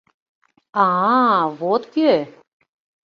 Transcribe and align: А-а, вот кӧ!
А-а, 0.85 1.39
вот 1.59 1.83
кӧ! 1.93 2.11